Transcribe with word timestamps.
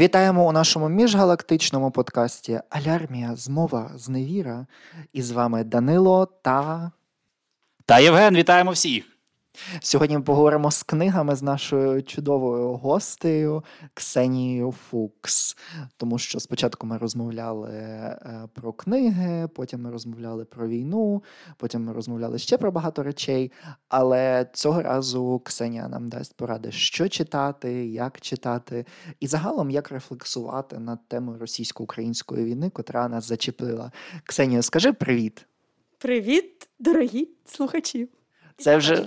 Вітаємо 0.00 0.48
у 0.48 0.52
нашому 0.52 0.88
міжгалактичному 0.88 1.90
подкасті 1.90 2.60
Алярмія, 2.70 3.36
змова, 3.36 3.90
зневіра. 3.94 4.66
І 5.12 5.22
з 5.22 5.30
вами 5.30 5.64
Данило 5.64 6.26
та. 6.42 6.90
Та 7.86 7.98
Євген, 7.98 8.36
вітаємо 8.36 8.70
всіх! 8.70 9.04
Сьогодні 9.80 10.18
ми 10.18 10.22
поговоримо 10.22 10.70
з 10.70 10.82
книгами 10.82 11.36
з 11.36 11.42
нашою 11.42 12.02
чудовою 12.02 12.72
гостею 12.72 13.64
Ксенією 13.94 14.72
Фукс. 14.72 15.56
Тому 15.96 16.18
що 16.18 16.40
спочатку 16.40 16.86
ми 16.86 16.98
розмовляли 16.98 17.70
е, 17.70 18.48
про 18.54 18.72
книги, 18.72 19.48
потім 19.48 19.82
ми 19.82 19.90
розмовляли 19.90 20.44
про 20.44 20.68
війну, 20.68 21.22
потім 21.56 21.84
ми 21.84 21.92
розмовляли 21.92 22.38
ще 22.38 22.58
про 22.58 22.72
багато 22.72 23.02
речей. 23.02 23.52
Але 23.88 24.46
цього 24.52 24.82
разу 24.82 25.42
Ксенія 25.44 25.88
нам 25.88 26.08
дасть 26.08 26.36
поради, 26.36 26.72
що 26.72 27.08
читати, 27.08 27.86
як 27.86 28.20
читати, 28.20 28.86
і 29.20 29.26
загалом 29.26 29.70
як 29.70 29.90
рефлексувати 29.90 30.78
над 30.78 31.08
темою 31.08 31.38
російсько-української 31.38 32.44
війни, 32.44 32.70
котра 32.70 33.08
нас 33.08 33.24
зачепила. 33.24 33.92
Ксенія, 34.24 34.62
скажи 34.62 34.92
привіт. 34.92 35.46
Привіт, 35.98 36.68
дорогі 36.78 37.28
слухачі. 37.44 38.08
Це 38.56 38.76
вже 38.76 39.06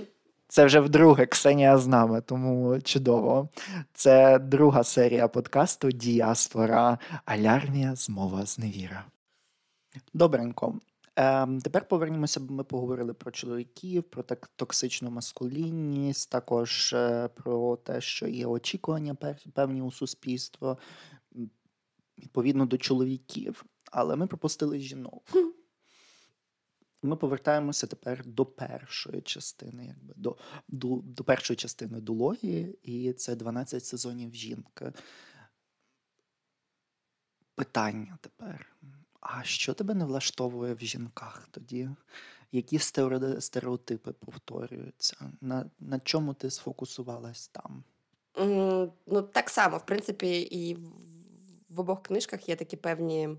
це 0.53 0.65
вже 0.65 0.79
вдруге 0.79 1.25
Ксенія 1.25 1.77
з 1.77 1.87
нами, 1.87 2.21
тому 2.21 2.81
чудово. 2.81 3.49
Це 3.93 4.39
друга 4.39 4.83
серія 4.83 5.27
подкасту 5.27 5.91
Діаспора 5.91 6.99
Алярмія 7.25 7.95
змова 7.95 8.45
зневіра. 8.45 9.05
Добренько. 10.13 10.79
Ем, 11.15 11.61
Тепер 11.61 11.87
повернімося, 11.87 12.39
бо 12.39 12.53
ми 12.53 12.63
поговорили 12.63 13.13
про 13.13 13.31
чоловіків, 13.31 14.03
про 14.03 14.23
так 14.23 14.49
токсичну 14.55 15.09
маскулінність, 15.09 16.29
також 16.29 16.93
е, 16.93 17.27
про 17.27 17.75
те, 17.75 18.01
що 18.01 18.27
є 18.27 18.45
очікування 18.45 19.15
певні 19.53 19.81
у 19.81 19.91
суспільство 19.91 20.77
відповідно 22.17 22.65
до 22.65 22.77
чоловіків. 22.77 23.65
Але 23.91 24.15
ми 24.15 24.27
пропустили 24.27 24.79
жінок. 24.79 25.23
Ми 27.03 27.15
повертаємося 27.15 27.87
тепер 27.87 28.25
до 28.25 28.45
першої 28.45 29.21
частини, 29.21 29.85
якби 29.85 30.13
до 30.17 30.37
до, 30.67 31.01
до 31.03 31.23
першої 31.23 31.57
частини 31.57 32.01
дулогії, 32.01 32.79
і 32.83 33.13
це 33.13 33.35
12 33.35 33.85
сезонів 33.85 34.33
жінки. 34.33 34.93
Питання 37.55 38.17
тепер. 38.21 38.75
А 39.19 39.43
що 39.43 39.73
тебе 39.73 39.93
не 39.93 40.05
влаштовує 40.05 40.73
в 40.73 40.79
жінках 40.79 41.47
тоді? 41.51 41.89
Які 42.51 42.79
стереотипи 43.39 44.11
повторюються? 44.11 45.31
На 45.41 45.69
на 45.79 45.99
чому 45.99 46.33
ти 46.33 46.51
сфокусувалась 46.51 47.47
там? 47.47 47.83
Mm, 48.33 48.91
ну, 49.07 49.21
так 49.21 49.49
само, 49.49 49.77
в 49.77 49.85
принципі, 49.85 50.41
і 50.41 50.77
в 51.69 51.79
обох 51.79 52.03
книжках 52.03 52.49
є 52.49 52.55
такі 52.55 52.77
певні 52.77 53.29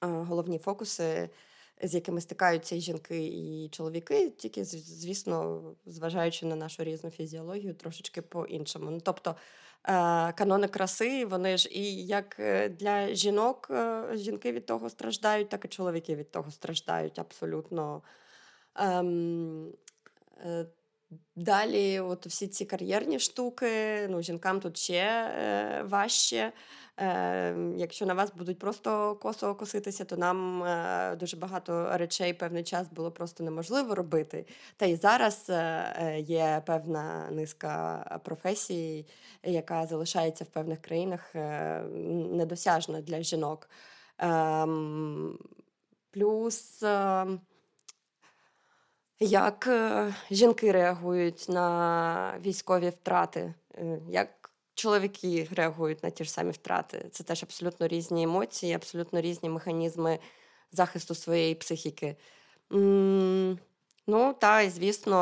а, 0.00 0.06
головні 0.06 0.58
фокуси 0.58 1.30
з 1.82 1.94
якими 1.94 2.20
стикаються 2.20 2.76
і 2.76 2.80
жінки, 2.80 3.26
і 3.26 3.68
чоловіки, 3.68 4.30
тільки, 4.30 4.64
звісно, 4.64 5.62
зважаючи 5.86 6.46
на 6.46 6.56
нашу 6.56 6.84
різну 6.84 7.10
фізіологію, 7.10 7.74
трошечки 7.74 8.22
по-іншому. 8.22 8.90
Ну, 8.90 9.00
Тобто 9.00 9.30
е, 9.30 9.36
канони 10.32 10.68
краси, 10.68 11.24
вони 11.24 11.56
ж 11.56 11.68
і 11.72 12.06
як 12.06 12.36
е, 12.38 12.68
для 12.68 13.14
жінок 13.14 13.68
е, 13.70 14.04
жінки 14.12 14.52
від 14.52 14.66
того 14.66 14.90
страждають, 14.90 15.48
так 15.48 15.64
і 15.64 15.68
чоловіки 15.68 16.16
від 16.16 16.30
того 16.30 16.50
страждають 16.50 17.18
абсолютно. 17.18 18.02
Ем, 21.14 21.20
Далі, 21.36 22.00
от 22.00 22.26
всі 22.26 22.48
ці 22.48 22.64
кар'єрні 22.64 23.18
штуки, 23.18 23.68
ну, 24.08 24.22
жінкам 24.22 24.60
тут 24.60 24.76
ще 24.76 24.94
е, 24.94 25.82
важче. 25.88 26.52
Е, 26.96 27.56
Якщо 27.76 28.06
на 28.06 28.14
вас 28.14 28.32
будуть 28.36 28.58
просто 28.58 29.16
косо 29.16 29.54
коситися, 29.54 30.04
то 30.04 30.16
нам 30.16 30.64
е, 30.64 31.16
дуже 31.16 31.36
багато 31.36 31.98
речей 31.98 32.32
певний 32.32 32.64
час 32.64 32.88
було 32.88 33.10
просто 33.10 33.44
неможливо 33.44 33.94
робити. 33.94 34.46
Та 34.76 34.86
й 34.86 34.96
зараз 34.96 35.46
е, 35.50 36.20
є 36.20 36.62
певна 36.66 37.30
низка 37.30 38.20
професій, 38.24 39.06
яка 39.42 39.86
залишається 39.86 40.44
в 40.44 40.48
певних 40.48 40.80
країнах 40.80 41.34
е, 41.34 41.80
недосяжна 42.32 43.00
для 43.00 43.22
жінок. 43.22 43.68
Е, 44.20 44.66
Плюс. 46.10 46.84
Як 49.20 49.66
е, 49.66 50.14
жінки 50.30 50.72
реагують 50.72 51.48
на 51.48 52.38
військові 52.40 52.88
втрати, 52.88 53.54
е, 53.74 54.00
як 54.10 54.50
чоловіки 54.74 55.48
реагують 55.52 56.02
на 56.02 56.10
ті 56.10 56.24
ж 56.24 56.30
самі 56.30 56.50
втрати? 56.50 57.08
Це 57.12 57.24
теж 57.24 57.42
абсолютно 57.42 57.88
різні 57.88 58.22
емоції, 58.22 58.72
абсолютно 58.72 59.20
різні 59.20 59.48
механізми 59.48 60.18
захисту 60.72 61.14
своєї 61.14 61.54
психіки. 61.54 62.16
Ну, 64.06 64.34
та, 64.40 64.60
і 64.62 64.70
звісно, 64.70 65.16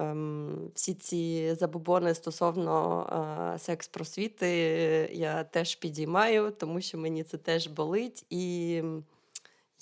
ем, 0.00 0.70
всі 0.74 0.94
ці 0.94 1.54
забобони 1.54 2.14
стосовно 2.14 3.02
е, 3.54 3.58
секс-просвіти 3.58 4.48
я 5.12 5.44
теж 5.44 5.74
підіймаю, 5.74 6.50
тому 6.50 6.80
що 6.80 6.98
мені 6.98 7.24
це 7.24 7.38
теж 7.38 7.66
болить. 7.66 8.26
І 8.30 8.82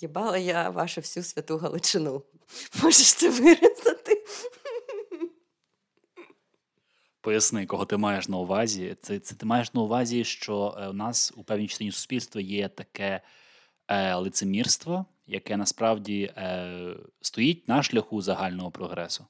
їбала 0.01 0.37
я 0.37 0.69
вашу 0.69 1.01
всю 1.01 1.23
святу 1.23 1.57
Галичину. 1.57 2.23
Можеш 2.83 3.13
це 3.13 3.29
вирізати? 3.29 4.25
Поясни, 7.21 7.65
кого 7.65 7.85
ти 7.85 7.97
маєш 7.97 8.29
на 8.29 8.37
увазі. 8.37 8.95
Це 9.01 9.19
це 9.19 9.35
ти 9.35 9.45
маєш 9.45 9.73
на 9.73 9.81
увазі, 9.81 10.23
що 10.23 10.77
е, 10.77 10.87
у 10.87 10.93
нас 10.93 11.33
у 11.35 11.43
певній 11.43 11.67
частині 11.67 11.91
суспільства 11.91 12.41
є 12.41 12.67
таке 12.67 13.21
е, 13.87 14.15
лицемірство, 14.15 15.05
яке 15.27 15.57
насправді 15.57 16.33
е, 16.37 16.95
стоїть 17.21 17.67
на 17.67 17.83
шляху 17.83 18.21
загального 18.21 18.71
прогресу. 18.71 19.25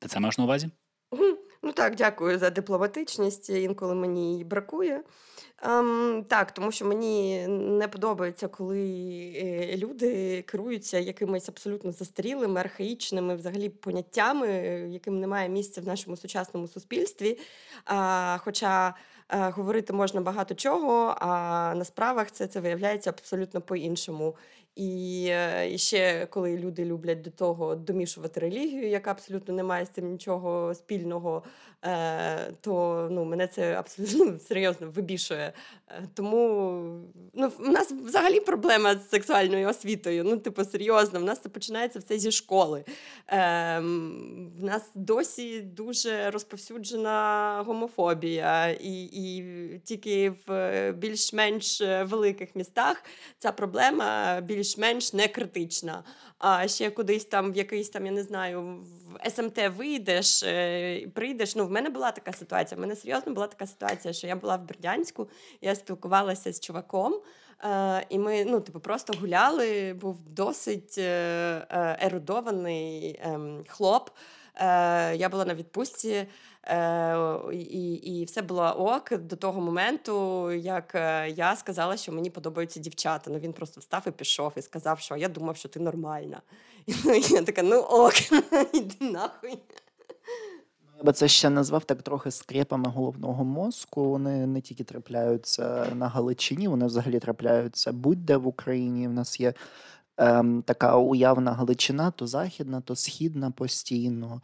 Ти 0.00 0.08
це 0.08 0.20
маєш 0.20 0.38
на 0.38 0.44
увазі? 0.44 0.70
Ну 1.64 1.72
так, 1.72 1.94
дякую 1.94 2.38
за 2.38 2.50
дипломатичність. 2.50 3.50
Інколи 3.50 3.94
мені 3.94 4.32
її 4.32 4.44
бракує. 4.44 5.02
Ем, 5.62 6.24
Так, 6.28 6.52
тому 6.52 6.72
що 6.72 6.84
мені 6.84 7.46
не 7.48 7.88
подобається, 7.88 8.48
коли 8.48 8.82
е, 9.36 9.76
люди 9.76 10.42
керуються 10.42 10.98
якимись 10.98 11.48
абсолютно 11.48 11.92
застарілими, 11.92 12.60
архаїчними 12.60 13.34
взагалі 13.36 13.68
поняттями, 13.68 14.48
яким 14.90 15.20
немає 15.20 15.48
місця 15.48 15.80
в 15.80 15.86
нашому 15.86 16.16
сучасному 16.16 16.68
суспільстві. 16.68 17.38
А, 17.84 18.38
Хоча 18.40 18.94
а, 19.28 19.48
е, 19.48 19.50
говорити 19.50 19.92
можна 19.92 20.20
багато 20.20 20.54
чого, 20.54 21.16
а 21.20 21.28
на 21.76 21.84
справах 21.84 22.30
це 22.30 22.46
це 22.46 22.60
виявляється 22.60 23.10
абсолютно 23.10 23.60
по-іншому. 23.60 24.36
І, 24.76 25.26
е, 25.30 25.70
і 25.74 25.78
ще 25.78 26.26
коли 26.26 26.58
люди 26.58 26.84
люблять 26.84 27.20
до 27.20 27.30
того 27.30 27.74
домішувати 27.74 28.40
релігію, 28.40 28.88
яка 28.88 29.10
абсолютно 29.10 29.54
не 29.54 29.62
має 29.62 29.86
з 29.86 29.88
цим 29.88 30.12
нічого 30.12 30.74
спільного, 30.74 31.42
то 32.60 33.08
ну, 33.10 33.24
мене 33.24 33.46
це 33.46 33.74
абсолютно 33.74 34.24
ну, 34.24 34.38
серйозно 34.38 34.90
вибішує. 34.90 35.52
Е, 35.88 36.08
тому 36.14 36.80
ну, 37.34 37.52
в 37.58 37.68
нас 37.68 37.92
взагалі 37.92 38.40
проблема 38.40 38.94
з 38.94 39.10
сексуальною 39.10 39.68
освітою. 39.68 40.24
Ну, 40.24 40.36
типу, 40.36 40.64
серйозно, 40.64 41.20
в 41.20 41.24
нас 41.24 41.40
це 41.40 41.48
починається 41.48 41.98
все 41.98 42.18
зі 42.18 42.32
школи. 42.32 42.84
Е, 43.28 43.78
В 44.58 44.64
нас 44.64 44.90
досі 44.94 45.60
дуже 45.60 46.30
розповсюджена 46.30 47.62
гомофобія, 47.66 48.70
і 48.70 49.04
і 49.04 49.44
тільки 49.84 50.32
в 50.46 50.92
більш-менш 50.92 51.80
великих 52.02 52.56
містах 52.56 53.04
ця 53.38 53.52
проблема 53.52 54.40
більш-менш 54.40 55.12
не 55.12 55.28
критична. 55.28 56.04
А 56.38 56.68
ще 56.68 56.90
кудись 56.90 57.24
там 57.24 57.52
в 57.52 57.56
якийсь 57.56 57.90
там, 57.90 58.06
я 58.06 58.12
не 58.12 58.22
знаю, 58.22 58.84
в 59.22 59.30
СМТ 59.30 59.58
вийдеш, 59.76 60.42
е, 60.42 61.08
прийдеш. 61.14 61.56
Ну, 61.56 61.68
мене 61.74 61.90
була 61.90 62.12
така 62.12 62.32
ситуація. 62.32 62.78
В 62.78 62.80
мене 62.80 62.96
серйозно 62.96 63.32
була 63.32 63.46
така 63.46 63.66
ситуація, 63.66 64.14
що 64.14 64.26
я 64.26 64.36
була 64.36 64.56
в 64.56 64.68
Бердянську, 64.68 65.28
я 65.60 65.74
спілкувалася 65.74 66.52
з 66.52 66.60
чуваком. 66.60 67.20
Е, 67.64 68.06
і 68.08 68.18
ми 68.18 68.44
ну, 68.44 68.60
типу, 68.60 68.80
просто 68.80 69.18
гуляли, 69.20 69.96
був 70.00 70.20
досить 70.26 70.98
е, 70.98 71.02
е, 71.70 71.98
ерудований 72.00 73.08
е, 73.08 73.38
хлоп. 73.68 74.10
Е, 74.56 75.16
Я 75.16 75.28
була 75.28 75.44
на 75.44 75.54
відпустці, 75.54 76.26
е, 76.64 77.16
і 77.52 77.94
і 77.94 78.24
все 78.24 78.42
було 78.42 78.62
ок 78.62 79.18
до 79.18 79.36
того 79.36 79.60
моменту, 79.60 80.52
як 80.52 80.94
е, 80.94 81.30
я 81.30 81.56
сказала, 81.56 81.96
що 81.96 82.12
мені 82.12 82.30
подобаються 82.30 82.80
дівчата. 82.80 83.30
Ну 83.30 83.38
Він 83.38 83.52
просто 83.52 83.80
встав 83.80 84.02
і 84.06 84.10
пішов 84.10 84.52
і 84.56 84.62
сказав, 84.62 85.00
що 85.00 85.16
я 85.16 85.28
думав, 85.28 85.56
що 85.56 85.68
ти 85.68 85.80
нормальна. 85.80 86.42
І 86.86 87.34
я 87.34 87.42
така, 87.42 87.62
ну 87.62 87.80
ок, 87.80 88.14
іди 88.72 88.96
нахуй. 89.00 89.58
Би 91.04 91.12
це 91.12 91.28
ще 91.28 91.50
назвав 91.50 91.84
так 91.84 92.02
трохи 92.02 92.30
скрепами 92.30 92.88
головного 92.88 93.44
мозку. 93.44 94.10
Вони 94.10 94.46
не 94.46 94.60
тільки 94.60 94.84
трапляються 94.84 95.86
на 95.94 96.08
Галичині, 96.08 96.68
вони 96.68 96.86
взагалі 96.86 97.18
трапляються 97.18 97.92
будь-де 97.92 98.36
в 98.36 98.46
Україні. 98.46 99.08
В 99.08 99.12
нас 99.12 99.40
є 99.40 99.52
ем, 100.16 100.62
така 100.62 100.96
уявна 100.96 101.52
Галичина, 101.52 102.10
то 102.10 102.26
західна, 102.26 102.80
то 102.80 102.96
східна 102.96 103.50
постійно. 103.50 104.40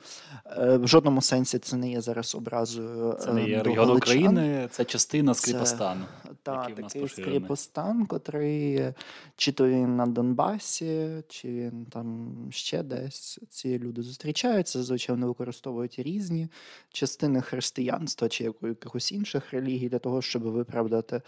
Е, 0.46 0.76
в 0.76 0.88
жодному 0.88 1.22
сенсі 1.22 1.58
це 1.58 1.76
не 1.76 1.90
є 1.90 2.00
зараз 2.00 2.34
образою. 2.34 3.16
Це 3.20 3.32
не 3.32 3.42
ем, 3.42 3.48
є 3.48 3.62
регіон. 3.62 3.90
України, 3.90 4.68
це 4.70 4.84
частина 4.84 5.34
Скріпостану. 5.34 6.04
Так, 6.42 6.74
такий 6.74 7.08
скріпостан, 7.08 8.06
котрий 8.06 8.92
чи 9.36 9.52
то 9.52 9.68
він 9.68 9.96
на 9.96 10.06
Донбасі, 10.06 11.22
чи 11.28 11.48
він 11.48 11.86
там 11.90 12.36
ще 12.50 12.82
десь. 12.82 13.38
Ці 13.48 13.78
люди 13.78 14.02
зустрічаються, 14.02 14.78
зазвичай 14.78 15.14
вони 15.14 15.26
використовують 15.26 15.98
різні 15.98 16.48
частини 16.88 17.40
християнства 17.40 18.28
чи 18.28 18.52
якихось 18.62 19.12
інших 19.12 19.52
релігій 19.52 19.88
для 19.88 19.98
того, 19.98 20.22
щоб 20.22 20.42
виправдати. 20.42 21.22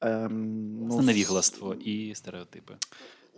Ем, 0.00 0.88
Це 0.90 0.96
ну, 0.96 1.02
невігластво 1.02 1.74
і 1.74 2.14
стереотипи. 2.14 2.74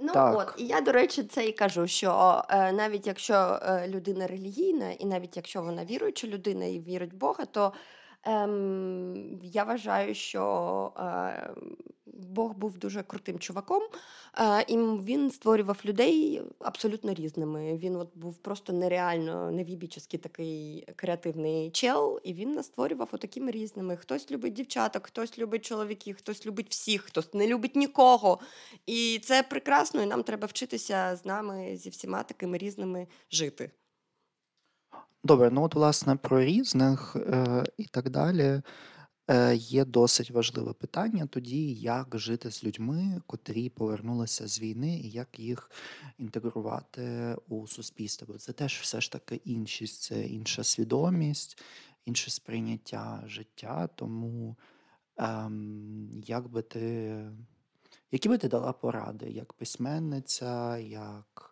Ну 0.02 0.12
Так. 0.12 0.38
от, 0.38 0.54
і 0.60 0.66
я, 0.66 0.80
до 0.80 0.92
речі, 0.92 1.22
це 1.22 1.46
і 1.46 1.52
кажу, 1.52 1.86
що 1.86 2.42
е, 2.48 2.72
навіть 2.72 3.06
якщо 3.06 3.34
е, 3.62 3.88
людина 3.88 4.26
релігійна, 4.26 4.90
і 4.92 5.06
навіть 5.06 5.36
якщо 5.36 5.62
вона 5.62 5.84
віруюча 5.84 6.26
людина 6.26 6.64
і 6.64 6.80
вірить 6.80 7.12
в 7.12 7.16
Бога, 7.16 7.44
то 7.44 7.72
ем, 8.24 9.40
я 9.42 9.64
вважаю, 9.64 10.14
що 10.14 10.92
е, 10.98 11.54
Бог 12.06 12.54
був 12.54 12.78
дуже 12.78 13.02
крутим 13.02 13.38
чуваком, 13.38 13.82
е, 14.38 14.64
і 14.68 14.76
він 14.78 15.30
створював 15.30 15.78
людей 15.84 16.42
абсолютно 16.58 17.14
різними. 17.14 17.76
Він 17.76 17.96
от 17.96 18.08
був 18.14 18.36
просто 18.36 18.72
нереально 18.72 19.50
невібічний 19.50 20.20
такий 20.20 20.86
креативний 20.96 21.70
чел, 21.70 22.20
і 22.24 22.32
він 22.32 22.52
нас 22.52 22.66
створював 22.66 23.08
отакими 23.12 23.50
різними. 23.50 23.96
Хтось 23.96 24.30
любить 24.30 24.52
дівчаток, 24.52 25.06
хтось 25.06 25.38
любить 25.38 25.64
чоловіків, 25.64 26.16
хтось 26.16 26.46
любить 26.46 26.70
всіх, 26.70 27.02
хтось 27.02 27.34
не 27.34 27.46
любить 27.46 27.76
нікого. 27.76 28.38
І 28.86 29.20
це 29.24 29.42
прекрасно, 29.42 30.02
і 30.02 30.06
нам 30.06 30.22
треба 30.22 30.46
вчитися 30.46 31.16
з 31.16 31.24
нами 31.24 31.76
зі 31.76 31.90
всіма 31.90 32.22
такими 32.22 32.58
різними 32.58 33.06
жити. 33.30 33.70
Добре, 35.24 35.50
ну 35.50 35.62
от 35.62 35.74
власне 35.74 36.16
про 36.16 36.44
різних 36.44 37.16
е, 37.16 37.64
і 37.78 37.84
так 37.84 38.10
далі. 38.10 38.62
Е, 39.30 39.56
є 39.56 39.84
досить 39.84 40.30
важливе 40.30 40.72
питання 40.72 41.26
тоді, 41.26 41.74
як 41.74 42.18
жити 42.18 42.50
з 42.50 42.64
людьми, 42.64 43.22
котрі 43.26 43.68
повернулися 43.68 44.48
з 44.48 44.60
війни, 44.60 44.98
і 44.98 45.10
як 45.10 45.40
їх 45.40 45.70
інтегрувати 46.18 47.36
у 47.48 47.66
суспільство. 47.66 48.26
Бо 48.30 48.38
це 48.38 48.52
теж 48.52 48.78
все 48.80 49.00
ж 49.00 49.12
таки 49.12 49.34
іншість, 49.34 50.02
це 50.02 50.26
інша 50.26 50.64
свідомість, 50.64 51.62
інше 52.04 52.30
сприйняття 52.30 53.22
життя. 53.26 53.88
Тому 53.94 54.56
ем, 55.16 56.22
як 56.26 56.48
би 56.48 56.62
ти, 56.62 57.16
які 58.12 58.28
би 58.28 58.38
ти 58.38 58.48
дала 58.48 58.72
поради 58.72 59.30
як 59.30 59.52
письменниця, 59.52 60.78
як 60.78 61.49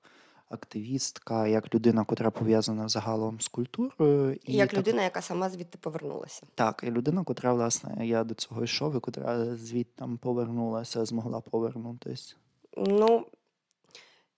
активістка, 0.48 1.46
як 1.46 1.74
людина, 1.74 2.04
котра 2.04 2.30
пов'язана 2.30 2.88
загалом 2.88 3.40
з 3.40 3.48
культурою, 3.48 4.38
І 4.44 4.52
як 4.52 4.70
так- 4.70 4.78
людина, 4.78 5.02
яка 5.02 5.22
сама 5.22 5.50
звідти 5.50 5.78
повернулася. 5.78 6.42
так, 6.54 6.80
і 6.86 6.90
людина, 6.90 7.24
котра, 7.24 7.52
власне, 7.54 8.06
я 8.06 8.24
до 8.24 8.34
цього 8.34 8.64
йшов, 8.64 8.96
і 8.96 9.00
котра 9.00 9.56
звідти 9.56 10.04
повернулася, 10.22 11.04
змогла 11.04 11.40
повернутись. 11.40 12.36
Ну, 12.76 13.26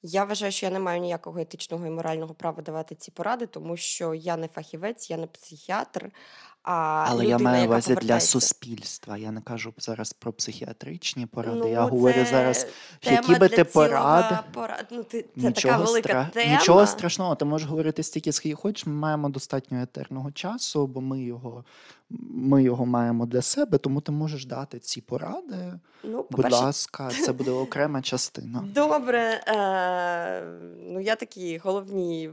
я 0.03 0.25
вважаю, 0.25 0.53
що 0.53 0.67
я 0.67 0.73
не 0.73 0.79
маю 0.79 1.01
ніякого 1.01 1.39
етичного 1.39 1.87
і 1.87 1.91
морального 1.91 2.35
права 2.35 2.63
давати 2.63 2.95
ці 2.95 3.11
поради, 3.11 3.47
тому 3.47 3.77
що 3.77 4.15
я 4.15 4.37
не 4.37 4.49
фахівець, 4.49 5.11
я 5.11 5.17
не 5.17 5.27
психіатр. 5.27 6.11
А 6.63 7.05
Але 7.09 7.25
людина, 7.25 7.39
я 7.39 7.45
маю 7.45 7.57
яка 7.57 7.67
увазі 7.69 7.89
для 7.89 7.95
повертається- 8.01 8.27
суспільства. 8.27 9.17
Я 9.17 9.31
не 9.31 9.41
кажу 9.41 9.75
зараз 9.79 10.13
про 10.13 10.33
психіатричні 10.33 11.27
поради. 11.27 11.59
Ну, 11.59 11.69
я 11.69 11.83
говорю 11.83 12.15
це 12.15 12.25
зараз, 12.25 12.67
тема 13.01 13.17
які 13.17 13.35
би 13.35 13.49
для 13.49 13.49
ти 13.49 13.65
цілого 13.65 13.89
поради. 13.89 14.39
пора- 14.53 14.83
Ну, 14.91 15.03
ти, 15.03 15.23
це 15.23 15.29
Нічого, 15.37 15.75
така 15.75 15.85
велика 15.85 16.09
стра- 16.13 16.31
тема. 16.31 16.53
Нічого 16.53 16.87
страшного, 16.87 17.35
ти 17.35 17.45
можеш 17.45 17.69
говорити 17.69 18.03
стільки, 18.03 18.33
скільки 18.33 18.55
хочеш. 18.57 18.87
Ми 18.87 18.93
маємо 18.93 19.29
достатньо 19.29 19.83
етерного 19.83 20.33
часу, 20.33 20.87
бо 20.87 21.01
ми 21.01 21.23
його, 21.23 21.65
ми 22.31 22.63
його 22.63 22.87
маємо 22.87 23.27
для 23.27 23.43
себе, 23.43 23.79
тому 23.79 24.01
ти 24.01 24.13
можеш 24.13 24.45
дати 24.47 24.79
ці 24.79 25.01
поради. 25.01 25.79
Ну, 26.05 26.17
Будь 26.17 26.29
по-перше, 26.29 26.57
ласка, 26.57 27.11
це 27.11 27.33
буде 27.33 27.51
окрема 27.51 28.03
частина. 28.13 28.61
Добре. 28.75 29.21
Е, 29.47 30.43
ну, 30.87 31.01
я 31.01 31.17
такі 31.17 31.59
головні 31.59 32.31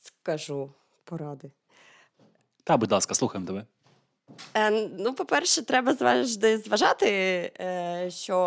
скажу 0.00 0.70
поради. 1.10 1.50
Та, 2.64 2.76
будь 2.76 2.92
ласка, 2.92 3.14
слухаємо 3.14 3.46
тебе. 3.46 3.64
Е, 4.54 4.70
ну, 4.98 5.14
по-перше, 5.14 5.62
треба 5.62 5.94
завжди 5.94 6.58
зважати, 6.58 7.08
е, 7.60 8.10
що 8.10 8.38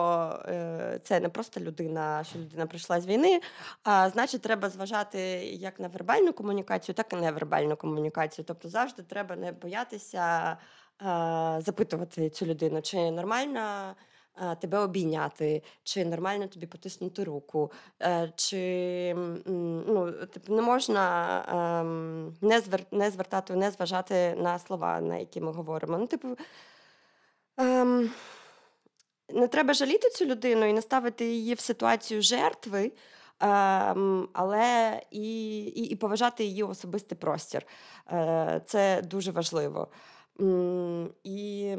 е, 0.46 1.00
це 1.04 1.20
не 1.20 1.30
просто 1.30 1.60
людина, 1.60 2.24
що 2.24 2.40
людина 2.40 2.66
прийшла 2.66 3.02
з 3.02 3.06
війни. 3.06 3.42
А 3.84 4.10
значить, 4.10 4.42
треба 4.42 4.70
зважати 4.70 5.20
як 5.46 5.80
на 5.80 5.88
вербальну 5.88 6.34
комунікацію, 6.34 6.96
так 6.96 7.14
і 7.14 7.16
невербальну 7.16 7.76
комунікацію. 7.76 8.46
Тобто 8.48 8.70
завжди 8.70 9.04
треба 9.04 9.36
не 9.36 9.52
боятися 9.52 10.52
е, 10.52 10.56
запитувати 11.62 12.30
цю 12.30 12.46
людину, 12.46 12.82
чи 12.82 13.12
нормально. 13.12 13.96
Е, 14.42 14.56
Тебе 14.56 14.80
обійняти, 14.80 15.64
чи 15.84 16.06
нормально 16.06 16.48
тобі 16.48 16.68
потиснути 16.68 17.24
руку, 17.24 17.72
е, 18.02 18.32
чи 18.36 19.14
ну, 19.46 20.12
типу, 20.12 20.56
не 20.56 20.62
можна 20.62 21.82
ем, 21.82 22.36
не, 22.42 22.60
звер, 22.60 22.84
не 22.92 23.12
звертати, 23.12 23.56
не 23.56 23.72
зважати 23.72 24.36
на 24.36 24.60
слова, 24.60 25.02
на 25.02 25.18
які 25.18 25.42
ми 25.42 25.52
говоримо. 25.52 25.98
Ну, 25.98 26.08
типу, 26.08 26.38
ем, 27.58 28.12
не 29.30 29.48
треба 29.48 29.74
жаліти 29.74 30.10
цю 30.10 30.26
людину 30.26 30.66
і 30.66 30.74
не 30.74 30.82
ставити 30.82 31.26
її 31.26 31.54
в 31.54 31.60
ситуацію 31.60 32.22
жертви, 32.22 32.92
ем, 33.40 34.30
але 34.34 35.02
і, 35.12 35.60
і, 35.60 35.84
і 35.84 35.96
поважати 35.96 36.44
її 36.44 36.64
особистий 36.64 37.18
простір. 37.18 37.66
Е, 38.12 38.62
це 38.66 39.02
дуже 39.02 39.32
важливо. 39.32 39.88
І 41.24 41.76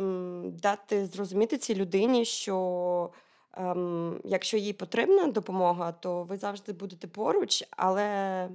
дати 0.63 1.07
зрозуміти 1.07 1.59
цій 1.59 1.75
людині, 1.75 2.25
що 2.25 3.11
ем, 3.53 4.21
якщо 4.25 4.57
їй 4.57 4.73
потрібна 4.73 5.27
допомога, 5.27 5.93
то 5.93 6.23
ви 6.23 6.37
завжди 6.37 6.73
будете 6.73 7.07
поруч, 7.07 7.65
але 7.71 8.49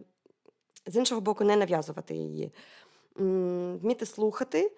з 0.85 0.95
іншого 0.95 1.21
боку, 1.21 1.43
не 1.43 1.55
нав'язувати 1.55 2.15
її. 2.15 2.51
Вміти 3.15 4.05
слухати. 4.05 4.71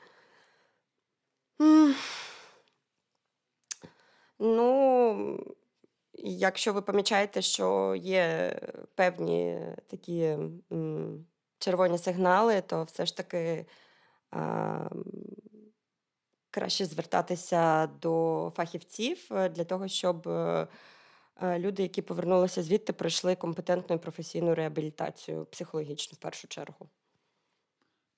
Ну, 4.39 5.39
якщо 6.13 6.73
ви 6.73 6.81
помічаєте, 6.81 7.41
що 7.41 7.95
є 7.95 8.56
певні 8.95 9.59
такі 9.88 10.38
червоні 11.59 11.97
сигнали, 11.97 12.62
то 12.62 12.83
все 12.83 13.06
ж 13.06 13.18
таки 13.18 13.65
краще 16.51 16.86
звертатися 16.86 17.88
до 17.88 18.52
фахівців 18.56 19.28
е, 19.31 19.50
для 19.50 19.64
того, 19.64 19.88
щоб 19.88 20.28
е, 20.28 20.68
е, 21.42 21.59
люди, 21.59 21.83
які 21.83 22.02
повернулися 22.02 22.64
звідти, 22.64 22.94
пройшли 22.94 23.35
компетентну 23.35 23.95
і 23.95 24.00
професійну 24.00 24.56
реабілітацію, 24.56 25.45
психологічну 25.45 26.16
в 26.16 26.19
першу 26.19 26.47
чергу. 26.47 26.90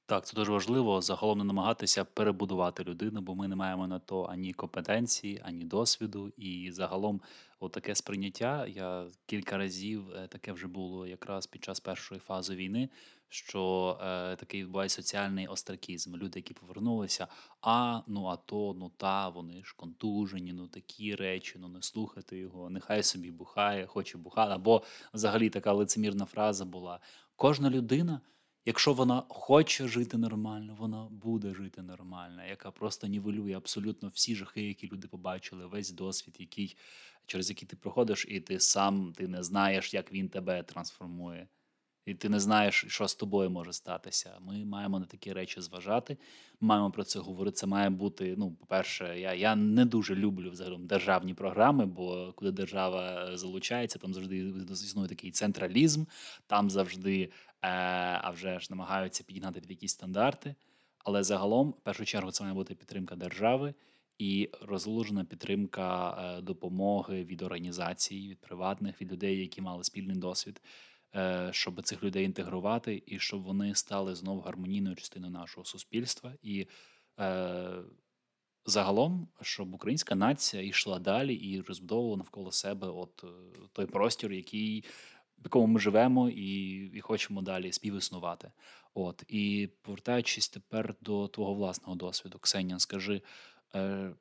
Так, 0.05 0.25
це 0.25 0.33
дуже 0.35 0.51
важливо. 0.51 1.01
Загалом 1.01 1.37
не 1.37 1.43
намагатися 1.43 2.05
перебудувати 2.05 2.83
людину, 2.83 3.21
бо 3.21 3.35
ми 3.35 3.47
не 3.47 3.55
маємо 3.55 3.87
на 3.87 3.99
то 3.99 4.23
ані 4.23 4.53
компетенції, 4.53 5.41
ані 5.43 5.65
досвіду. 5.65 6.31
І 6.37 6.71
загалом, 6.71 7.21
от 7.59 7.71
таке 7.71 7.95
сприйняття. 7.95 8.67
Я 8.67 9.07
кілька 9.25 9.57
разів 9.57 10.05
таке 10.29 10.51
вже 10.51 10.67
було 10.67 11.07
якраз 11.07 11.47
під 11.47 11.63
час 11.63 11.79
першої 11.79 12.19
фази 12.19 12.55
війни, 12.55 12.89
що 13.33 13.97
е, 14.01 14.35
такий 14.35 14.61
відбувається 14.61 14.95
соціальний 15.01 15.47
остракізм. 15.47 16.15
Люди, 16.15 16.39
які 16.39 16.53
повернулися, 16.53 17.27
а 17.61 18.01
ну 18.07 18.25
а 18.25 18.35
то, 18.35 18.75
ну 18.79 18.91
та, 18.97 19.29
вони 19.29 19.63
ж 19.63 19.73
контужені, 19.77 20.53
ну 20.53 20.67
такі 20.67 21.15
речі, 21.15 21.55
ну 21.59 21.67
не 21.67 21.81
слухайте 21.81 22.37
його, 22.37 22.69
нехай 22.69 23.03
собі 23.03 23.31
бухає, 23.31 23.87
хоче 23.87 24.17
бухати. 24.17 24.53
Або 24.53 24.83
взагалі 25.13 25.49
така 25.49 25.73
лицемірна 25.73 26.25
фраза 26.25 26.65
була: 26.65 26.99
кожна 27.35 27.69
людина. 27.69 28.21
Якщо 28.65 28.93
вона 28.93 29.23
хоче 29.29 29.87
жити 29.87 30.17
нормально, 30.17 30.75
вона 30.79 31.07
буде 31.11 31.53
жити 31.53 31.81
нормально, 31.81 32.45
яка 32.45 32.71
просто 32.71 33.07
нівелює 33.07 33.53
абсолютно 33.53 34.09
всі 34.09 34.35
жахи, 34.35 34.61
які 34.61 34.87
люди 34.87 35.07
побачили, 35.07 35.65
весь 35.65 35.91
досвід, 35.91 36.35
який, 36.39 36.77
через 37.25 37.49
який 37.49 37.67
ти 37.67 37.75
проходиш, 37.75 38.25
і 38.29 38.39
ти 38.39 38.59
сам 38.59 39.13
ти 39.13 39.27
не 39.27 39.43
знаєш, 39.43 39.93
як 39.93 40.11
він 40.11 40.29
тебе 40.29 40.63
трансформує. 40.63 41.47
І 42.05 42.13
ти 42.13 42.29
не 42.29 42.39
знаєш, 42.39 42.85
що 42.87 43.07
з 43.07 43.15
тобою 43.15 43.49
може 43.49 43.73
статися. 43.73 44.37
Ми 44.41 44.65
маємо 44.65 44.99
на 44.99 45.05
такі 45.05 45.33
речі 45.33 45.61
зважати. 45.61 46.17
Маємо 46.61 46.91
про 46.91 47.03
це 47.03 47.19
говорити. 47.19 47.55
Це 47.55 47.67
має 47.67 47.89
бути. 47.89 48.35
Ну, 48.37 48.51
по-перше, 48.51 49.19
я 49.19 49.33
я 49.33 49.55
не 49.55 49.85
дуже 49.85 50.15
люблю 50.15 50.51
взагалі 50.51 50.77
державні 50.79 51.33
програми, 51.33 51.85
бо 51.85 52.33
коли 52.35 52.51
держава 52.51 53.29
е, 53.29 53.37
залучається, 53.37 53.99
там 53.99 54.13
завжди 54.13 54.37
існує 54.69 55.07
такий 55.07 55.31
централізм, 55.31 56.05
там 56.47 56.69
завжди 56.69 57.21
е, 57.21 57.69
а 58.21 58.29
вже 58.29 58.59
ж 58.59 58.67
намагаються 58.69 59.23
підігнати 59.23 59.59
під 59.59 59.69
якісь 59.69 59.91
стандарти. 59.91 60.55
Але 61.05 61.23
загалом, 61.23 61.69
в 61.69 61.81
першу 61.81 62.05
чергу, 62.05 62.31
це 62.31 62.43
має 62.43 62.53
бути 62.53 62.75
підтримка 62.75 63.15
держави 63.15 63.73
і 64.17 64.49
розлужена 64.61 65.25
підтримка 65.25 66.17
е, 66.37 66.41
допомоги 66.41 67.23
від 67.23 67.41
організацій, 67.41 68.27
від 68.29 68.41
приватних, 68.41 69.01
від 69.01 69.11
людей, 69.11 69.39
які 69.39 69.61
мали 69.61 69.83
спільний 69.83 70.15
досвід, 70.15 70.61
щоб 71.51 71.81
цих 71.81 72.03
людей 72.03 72.25
інтегрувати 72.25 73.03
і 73.05 73.19
щоб 73.19 73.43
вони 73.43 73.75
стали 73.75 74.15
знову 74.15 74.41
гармонійною 74.41 74.95
частиною 74.95 75.33
нашого 75.33 75.65
суспільства. 75.65 76.33
І 76.41 76.67
е, 77.19 77.71
загалом, 78.65 79.27
щоб 79.41 79.73
українська 79.73 80.15
нація 80.15 80.63
йшла 80.63 80.99
далі 80.99 81.35
і 81.35 81.61
розбудовувала 81.61 82.17
навколо 82.17 82.51
себе 82.51 82.87
от 82.87 83.25
той 83.71 83.85
простір, 83.85 84.31
який. 84.31 84.83
В 85.37 85.45
якому 85.45 85.67
ми 85.67 85.79
живемо 85.79 86.29
і 86.29 86.75
і 86.97 87.01
хочемо 87.01 87.41
далі 87.41 87.71
співіснувати. 87.71 88.51
От 88.93 89.23
і 89.27 89.69
повертаючись 89.81 90.49
тепер 90.49 90.95
до 91.01 91.27
твого 91.27 91.53
власного 91.53 91.95
досвіду, 91.95 92.39
Ксенія, 92.39 92.79
скажи, 92.79 93.21
Е, 93.75 94.15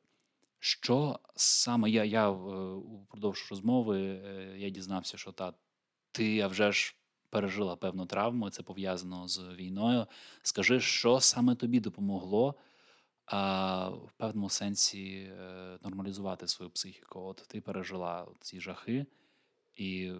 що 0.58 1.20
саме 1.37 1.90
я 1.90 2.04
я 2.04 2.30
упродовж 2.30 3.46
розмови 3.50 4.00
е, 4.00 4.54
я 4.58 4.70
дізнався, 4.70 5.18
що 5.18 5.32
та 5.32 5.52
ти 6.12 6.40
а 6.40 6.47
вже 6.47 6.73
ж 6.73 6.97
пережила 7.31 7.76
певну 7.76 8.07
травму, 8.07 8.50
це 8.50 8.62
пов'язано 8.62 9.28
з 9.28 9.38
війною. 9.38 10.07
Скажи, 10.42 10.81
що 10.81 11.21
саме 11.21 11.54
тобі 11.54 11.81
допомогло 11.81 12.54
а, 13.26 13.88
в 13.88 14.12
певному 14.16 14.50
сенсі 14.50 15.14
е, 15.14 15.78
нормалізувати 15.83 16.49
свою 16.49 16.71
психіку? 16.71 17.21
От 17.21 17.45
ти 17.49 17.61
пережила 17.61 18.28
ці 18.40 18.61
жахи, 18.61 19.07
і 19.75 20.12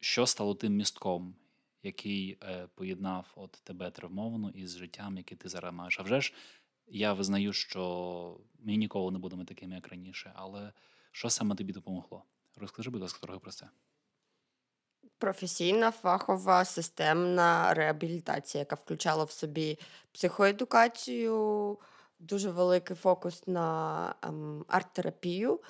що 0.00 0.26
стало 0.26 0.54
тим 0.54 0.72
містком, 0.72 1.36
який 1.82 2.38
е, 2.42 2.68
поєднав 2.74 3.32
от 3.36 3.50
тебе 3.50 3.90
травмовану 3.90 4.50
із 4.50 4.76
життям, 4.76 5.16
яке 5.16 5.36
ти 5.36 5.48
зараз 5.48 5.74
маєш? 5.74 6.00
А 6.00 6.02
вже 6.02 6.20
ж 6.20 6.34
я 6.86 7.12
визнаю, 7.12 7.52
що 7.52 8.40
ми 8.58 8.76
ніколи 8.76 9.12
не 9.12 9.18
будемо 9.18 9.44
такими, 9.44 9.74
як 9.74 9.88
раніше. 9.88 10.32
Але 10.34 10.72
що 11.12 11.30
саме 11.30 11.54
тобі 11.54 11.72
допомогло? 11.72 12.24
Розкажи, 12.56 12.90
будь 12.90 13.02
ласка, 13.02 13.18
трохи 13.20 13.38
про 13.38 13.50
це. 13.50 13.68
Професійна, 15.20 15.90
фахова, 15.90 16.64
системна 16.64 17.74
реабілітація, 17.74 18.60
яка 18.60 18.76
включала 18.76 19.24
в 19.24 19.30
собі 19.30 19.78
психоедукацію, 20.12 21.78
дуже 22.18 22.50
великий 22.50 22.96
фокус 22.96 23.46
на 23.46 24.14
ем, 24.22 24.64
арт-терапію. 24.68 25.60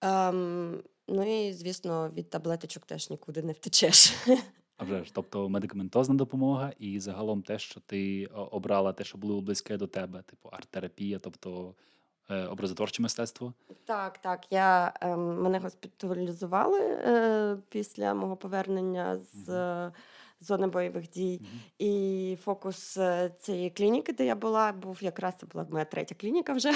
Ем, 0.00 0.82
ну 1.08 1.48
і, 1.48 1.52
звісно, 1.52 2.10
від 2.10 2.30
таблеточок 2.30 2.84
теж 2.86 3.10
нікуди 3.10 3.42
не 3.42 3.52
втечеш. 3.52 4.12
А 4.76 4.84
вже 4.84 5.04
ж, 5.04 5.14
тобто 5.14 5.48
медикаментозна 5.48 6.14
допомога, 6.14 6.72
і 6.78 7.00
загалом 7.00 7.42
те, 7.42 7.58
що 7.58 7.80
ти 7.80 8.26
обрала, 8.26 8.92
те, 8.92 9.04
що 9.04 9.18
було 9.18 9.40
близьке 9.40 9.76
до 9.76 9.86
тебе, 9.86 10.22
типу 10.22 10.48
арт-терапія, 10.48 11.18
тобто 11.18 11.74
е, 11.78 11.99
образотворче 12.30 13.02
мистецтво. 13.02 13.52
Так, 13.84 14.18
так. 14.18 14.46
Я 14.50 14.92
е, 15.00 15.16
мене 15.16 15.58
госпіталізували 15.58 16.80
е, 16.80 17.56
після 17.68 18.14
мого 18.14 18.36
повернення 18.36 19.18
з. 19.34 19.48
Угу 19.48 19.92
зони 20.40 20.66
бойових 20.66 21.10
дій. 21.10 21.40
Mm-hmm. 21.42 21.86
І 21.86 22.36
фокус 22.44 22.96
е, 22.96 23.30
цієї 23.40 23.70
клініки, 23.70 24.12
де 24.12 24.24
я 24.24 24.34
була, 24.34 24.72
був 24.72 24.98
якраз 25.00 25.34
це 25.40 25.46
була 25.46 25.66
моя 25.70 25.84
третя 25.84 26.14
клініка 26.14 26.52
вже. 26.52 26.72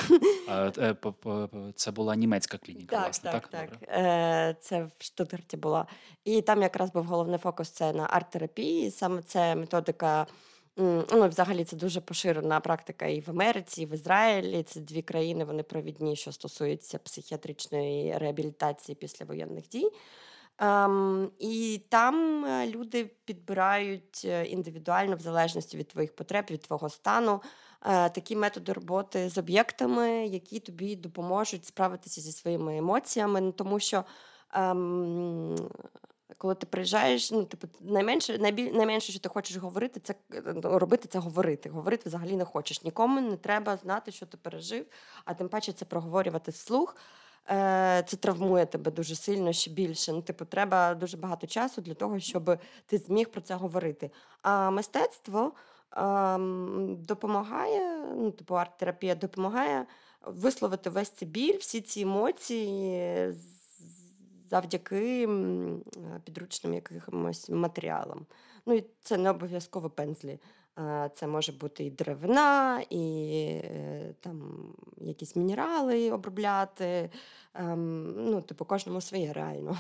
А, 0.49 0.73
е, 0.78 0.96
Це 1.75 1.90
була 1.90 2.16
німецька 2.16 2.58
клініка, 2.58 2.96
так, 2.96 3.04
власне, 3.04 3.30
так? 3.30 3.49
Так, 3.49 3.70
так. 3.70 3.88
Е, 3.88 4.56
Це 4.61 4.82
в 4.82 4.90
Штутгарті 4.99 5.56
була. 5.56 5.87
І 6.25 6.42
там 6.42 6.62
якраз 6.62 6.92
був 6.92 7.04
головний 7.04 7.38
фокус 7.38 7.70
це 7.70 7.92
на 7.92 8.06
арт-терапії. 8.06 8.90
Саме 8.90 9.23
це 9.23 9.54
методика. 9.54 10.26
Ну, 10.76 11.28
Взагалі 11.28 11.64
це 11.64 11.76
дуже 11.76 12.00
поширена 12.00 12.61
практика 12.61 13.07
і 13.07 13.21
в 13.21 13.31
Америці, 13.31 13.83
і 13.83 13.87
в 13.87 13.95
Ізраїлі. 13.95 14.62
Це 14.62 14.81
дві 14.81 15.02
країни, 15.02 15.45
вони 15.45 15.62
провідні, 15.62 16.16
що 16.16 16.33
стосується 16.33 16.99
психіатричної 16.99 18.19
реабілітації 18.19 18.97
після 18.97 19.26
воєнних 19.26 19.69
дій. 19.69 19.90
Ем, 20.59 21.31
І 21.38 21.83
там 21.88 22.45
е, 22.45 22.66
люди 22.66 23.11
підбирають 23.25 24.23
е, 24.25 24.45
індивідуально, 24.45 25.16
в 25.16 25.21
залежності 25.21 25.76
від 25.76 25.88
твоїх 25.88 26.16
потреб, 26.16 26.45
від 26.50 26.62
твого 26.62 26.88
стану, 26.88 27.43
е, 27.87 28.11
такі 28.11 28.37
методи 28.37 28.73
роботи 28.73 29.28
з 29.28 29.38
об'єктами, 29.38 30.26
які 30.26 30.61
тобі 30.61 30.97
допоможуть 30.97 31.66
справитися 31.66 32.21
зі 32.21 32.33
своїми 32.33 32.76
емоціями. 32.76 33.52
Тому 33.52 33.81
що 33.81 34.04
ем, 34.52 35.57
коли 36.38 36.54
ти 36.54 36.66
приїжджаєш, 36.66 37.31
ну 37.31 37.45
типу, 37.45 37.69
найменше, 37.81 38.38
найбіль, 38.38 38.73
найменше, 38.73 39.12
що 39.12 39.21
ти 39.21 39.28
хочеш 39.28 39.57
говорити, 39.57 40.00
це 40.00 40.14
ну, 40.62 40.78
робити 40.78 41.09
це 41.09 41.19
говорити. 41.19 41.69
Говорити 41.69 42.02
взагалі 42.09 42.37
не 42.37 42.45
хочеш. 42.45 42.85
Нікому 42.85 43.21
не 43.21 43.37
треба 43.37 43.76
знати, 43.76 44.12
що 44.12 44.26
ти 44.26 44.37
пережив, 44.37 44.87
а 45.25 45.35
тим 45.35 45.49
паче 45.49 45.73
це 45.73 45.85
проговорювати 45.85 46.50
вслух. 46.50 46.97
Е, 47.50 48.04
це 48.07 48.16
травмує 48.16 48.66
тебе 48.66 48.90
дуже 48.90 49.14
сильно 49.14 49.52
ще 49.52 49.71
більше. 49.71 50.12
Ну, 50.12 50.23
типу, 50.23 50.45
треба 50.45 50.95
дуже 50.95 51.16
багато 51.16 51.47
часу 51.47 51.81
для 51.81 51.95
того, 51.95 52.21
щоб 52.21 52.59
ти 52.87 52.99
зміг 52.99 53.31
про 53.31 53.40
це 53.40 53.54
говорити. 53.54 54.11
А 54.43 54.71
мистецтво 54.71 55.52
ем, 55.97 56.97
допомагає, 57.00 58.07
ну, 58.16 58.31
типу, 58.31 58.54
арт-терапія 58.54 59.14
допомагає 59.14 59.87
висловити 60.26 60.90
весь 60.90 61.11
цей 61.11 61.28
біль, 61.28 61.59
всі 61.59 61.81
ці 61.81 62.00
емоції 62.00 63.35
завдяки 64.51 65.29
підручним 66.25 66.75
якимось 66.75 67.51
матеріалам. 67.51 68.27
Ну 68.67 68.75
і 68.75 68.85
це 69.01 69.17
не 69.17 69.31
обов'язково 69.31 69.91
пензлі. 69.91 70.39
Це 71.15 71.27
може 71.27 71.53
бути 71.53 71.85
і 71.85 71.91
деревина, 71.91 72.81
і 72.91 73.25
е, 73.65 74.15
там 74.21 74.69
якісь 74.97 75.37
мінерали 75.37 76.11
обробляти. 76.11 77.11
Ем, 77.55 78.15
ну, 78.31 78.41
типу, 78.41 78.65
кожному 78.65 79.01
своє 79.01 79.33
реально. 79.33 79.79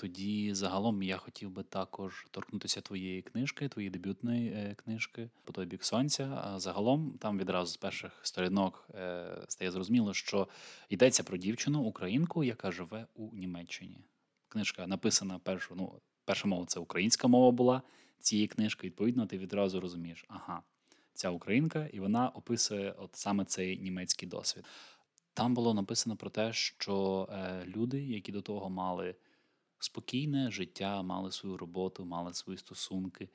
Тоді 0.00 0.54
загалом 0.54 1.02
я 1.02 1.16
хотів 1.16 1.50
би 1.50 1.62
також 1.62 2.26
торкнутися 2.30 2.80
твоєї 2.80 3.22
книжки, 3.22 3.68
твоєї 3.68 3.90
дебютної 3.90 4.48
е, 4.48 4.74
книжки 4.84 5.30
по 5.44 5.52
той 5.52 5.66
бік 5.66 5.84
сонця. 5.84 6.54
Загалом 6.56 7.18
там 7.18 7.38
відразу 7.38 7.72
з 7.72 7.76
перших 7.76 8.20
сторінок 8.22 8.88
е, 8.94 9.44
стає 9.48 9.70
зрозуміло, 9.70 10.14
що 10.14 10.48
йдеться 10.88 11.22
про 11.22 11.36
дівчину, 11.36 11.82
українку, 11.82 12.44
яка 12.44 12.70
живе 12.70 13.06
у 13.14 13.36
Німеччині. 13.36 14.00
Книжка 14.48 14.86
написана 14.86 15.38
першу, 15.38 15.74
ну, 15.74 15.92
перша 16.24 16.48
мова 16.48 16.66
це 16.66 16.80
українська 16.80 17.28
мова 17.28 17.50
була 17.50 17.82
цієї 18.20 18.48
книжки, 18.48 18.86
відповідно, 18.86 19.26
ти 19.26 19.38
відразу 19.38 19.80
розумієш, 19.80 20.24
ага, 20.28 20.62
ця 21.14 21.30
українка, 21.30 21.86
і 21.92 22.00
вона 22.00 22.28
описує 22.28 22.94
от 22.98 23.16
саме 23.16 23.44
цей 23.44 23.78
німецький 23.78 24.28
досвід. 24.28 24.64
Там 25.34 25.54
було 25.54 25.74
написано 25.74 26.16
про 26.16 26.30
те, 26.30 26.52
що 26.52 27.28
е, 27.32 27.64
люди, 27.66 28.02
які 28.02 28.32
до 28.32 28.42
того 28.42 28.70
мали 28.70 29.14
спокійне 29.80 30.50
життя, 30.50 31.02
мали 31.02 31.32
свою 31.32 31.56
роботу, 31.56 32.04
мали 32.04 32.34
свої 32.34 32.58
стосунки, 32.58 33.28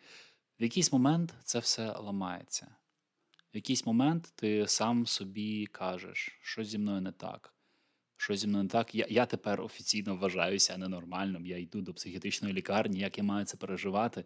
в 0.59 0.63
якийсь 0.63 0.91
момент 0.91 1.33
це 1.43 1.59
все 1.59 1.91
ламається. 1.91 2.75
В 3.53 3.55
якийсь 3.55 3.85
момент 3.85 4.33
ти 4.35 4.67
сам 4.67 5.05
собі 5.05 5.65
кажеш, 5.65 6.39
що 6.41 6.63
зі 6.63 6.77
мною 6.77 7.01
не 7.01 7.11
так. 7.11 7.53
Що 8.17 8.35
зі 8.35 8.47
мною 8.47 8.63
не 8.63 8.69
так, 8.69 8.95
я 8.95 9.07
я 9.09 9.25
тепер 9.25 9.61
офіційно 9.61 10.15
вважаюся 10.15 10.77
ненормальним. 10.77 11.45
Я 11.45 11.57
йду 11.57 11.81
до 11.81 11.93
психіатричної 11.93 12.53
лікарні, 12.53 12.99
як 12.99 13.17
я 13.17 13.23
маю 13.23 13.45
це 13.45 13.57
переживати. 13.57 14.25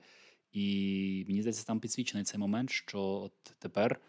І 0.51 1.25
мені 1.27 1.41
здається, 1.41 1.67
там 1.67 1.79
підсвічений 1.79 2.23
цей 2.23 2.39
момент, 2.39 2.69
що 2.69 3.01
от 3.01 3.33
тепер 3.59 4.01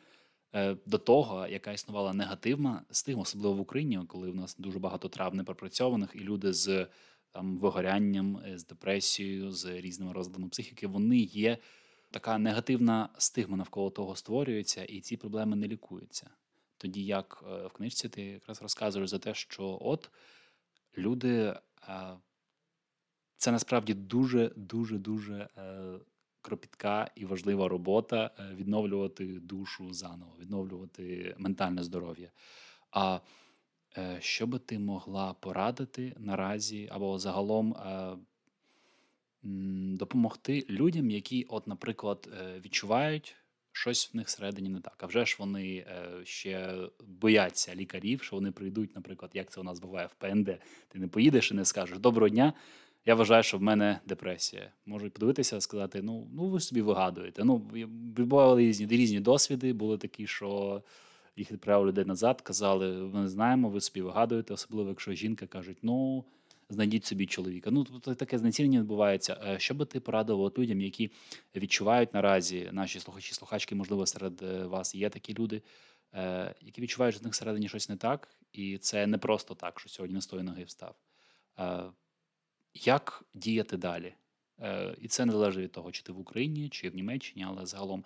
е, 0.54 0.76
до 0.86 0.98
того, 0.98 1.46
яка 1.46 1.72
існувала 1.72 2.12
негативна 2.12 2.84
стигма, 2.90 3.22
особливо 3.22 3.54
в 3.54 3.60
Україні, 3.60 4.00
коли 4.08 4.30
в 4.30 4.34
нас 4.34 4.56
дуже 4.58 4.78
багато 4.78 5.08
трав 5.08 5.34
непропрацьованих, 5.34 6.10
і 6.14 6.20
люди 6.20 6.52
з 6.52 6.86
там 7.32 7.58
вигорянням, 7.58 8.36
е, 8.36 8.58
з 8.58 8.66
депресією, 8.66 9.52
з 9.52 9.80
різними 9.80 10.12
розладами 10.12 10.48
психіки, 10.48 10.86
вони 10.86 11.18
є 11.18 11.58
така 12.10 12.38
негативна 12.38 13.08
стигма 13.18 13.56
навколо 13.56 13.90
того 13.90 14.16
створюється, 14.16 14.84
і 14.84 15.00
ці 15.00 15.16
проблеми 15.16 15.56
не 15.56 15.68
лікуються. 15.68 16.30
Тоді 16.76 17.04
як 17.04 17.44
е, 17.46 17.66
в 17.66 17.72
книжці 17.72 18.08
ти 18.08 18.22
якраз 18.22 18.62
розказуєш 18.62 19.10
за 19.10 19.18
те, 19.18 19.34
що 19.34 19.78
от 19.80 20.10
люди. 20.98 21.56
Е, 21.88 22.16
це 23.36 23.52
насправді 23.52 23.94
дуже 23.94 24.52
дуже 24.56 24.98
дуже 24.98 25.48
кропітка 26.42 27.10
і 27.14 27.24
важлива 27.24 27.68
робота 27.68 28.30
відновлювати 28.54 29.24
душу 29.40 29.92
заново, 29.92 30.36
відновлювати 30.40 31.34
ментальне 31.38 31.82
здоров'я. 31.82 32.30
А 32.90 33.20
що 34.18 34.46
би 34.46 34.58
ти 34.58 34.78
могла 34.78 35.32
порадити 35.32 36.16
наразі 36.18 36.88
або 36.92 37.18
загалом 37.18 37.72
е, 37.72 38.16
допомогти 39.96 40.66
людям, 40.70 41.10
які, 41.10 41.46
от, 41.48 41.66
наприклад, 41.66 42.28
відчувають. 42.64 43.36
Щось 43.72 44.14
в 44.14 44.16
них 44.16 44.26
всередині 44.26 44.68
не 44.68 44.80
так. 44.80 44.94
А 44.98 45.06
вже 45.06 45.24
ж 45.24 45.36
вони 45.38 45.86
ще 46.24 46.74
бояться 47.06 47.74
лікарів, 47.74 48.22
що 48.22 48.36
вони 48.36 48.52
прийдуть, 48.52 48.94
наприклад, 48.94 49.30
як 49.34 49.50
це 49.50 49.60
у 49.60 49.64
нас 49.64 49.80
буває 49.80 50.06
в 50.06 50.14
ПНД. 50.14 50.58
Ти 50.88 50.98
не 50.98 51.08
поїдеш 51.08 51.50
і 51.50 51.54
не 51.54 51.64
скажеш 51.64 51.98
Доброго 51.98 52.28
дня, 52.28 52.52
я 53.06 53.14
вважаю, 53.14 53.42
що 53.42 53.58
в 53.58 53.62
мене 53.62 54.00
депресія. 54.06 54.72
Можуть 54.86 55.12
подивитися 55.12 55.60
сказати: 55.60 56.02
ну 56.02 56.28
ну 56.32 56.48
ви 56.48 56.60
собі 56.60 56.82
вигадуєте. 56.82 57.44
Ну, 57.44 57.56
бували 58.16 58.62
різні 58.62 58.86
різні 58.86 59.20
досвіди, 59.20 59.72
були 59.72 59.98
такі, 59.98 60.26
що 60.26 60.82
їх 61.36 61.52
відправили 61.52 61.88
людей 61.88 62.04
назад, 62.04 62.40
казали: 62.40 62.92
ми 62.92 63.28
знаємо, 63.28 63.68
ви 63.68 63.80
собі 63.80 64.02
вигадуєте, 64.02 64.54
особливо 64.54 64.88
якщо 64.88 65.12
жінка 65.12 65.46
кажуть, 65.46 65.78
ну. 65.82 66.24
Знайдіть 66.70 67.04
собі 67.04 67.26
чоловіка. 67.26 67.70
Ну, 67.70 67.84
тобто 67.84 68.14
таке 68.14 68.38
знецінення 68.38 68.80
відбувається. 68.80 69.40
Е, 69.46 69.58
що 69.58 69.74
би 69.74 69.84
ти 69.84 70.00
порадив 70.00 70.40
от 70.40 70.58
людям, 70.58 70.80
які 70.80 71.10
відчувають 71.56 72.14
наразі 72.14 72.68
наші 72.72 73.00
слухачі, 73.00 73.34
слухачки, 73.34 73.74
можливо, 73.74 74.06
серед 74.06 74.42
е, 74.42 74.64
вас 74.64 74.94
є 74.94 75.10
такі 75.10 75.34
люди, 75.34 75.62
е, 76.14 76.54
які 76.60 76.80
відчувають, 76.80 77.14
що 77.14 77.22
в 77.22 77.24
них 77.24 77.32
всередині 77.32 77.68
щось 77.68 77.88
не 77.88 77.96
так, 77.96 78.28
і 78.52 78.78
це 78.78 79.06
не 79.06 79.18
просто 79.18 79.54
так, 79.54 79.80
що 79.80 79.88
сьогодні 79.88 80.14
не 80.14 80.20
з 80.20 80.26
тої 80.26 80.42
ноги 80.42 80.64
встав. 80.64 80.94
Як 82.74 83.24
діяти 83.34 83.76
далі? 83.76 84.14
І 85.00 85.08
це 85.08 85.24
не 85.24 85.32
залежить 85.32 85.64
від 85.64 85.72
того, 85.72 85.92
чи 85.92 86.02
ти 86.02 86.12
в 86.12 86.18
Україні, 86.18 86.68
чи 86.68 86.90
в 86.90 86.94
Німеччині, 86.94 87.46
але 87.48 87.66
загалом, 87.66 88.04